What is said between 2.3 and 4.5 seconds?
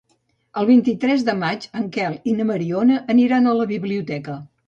i na Mariona aniran a la biblioteca.